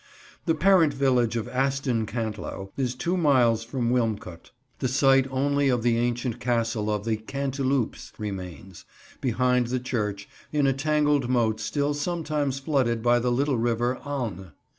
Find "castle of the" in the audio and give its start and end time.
6.39-7.17